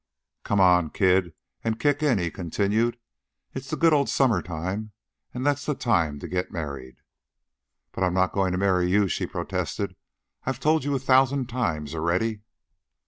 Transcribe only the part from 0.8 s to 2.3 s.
kid, an' kick in,"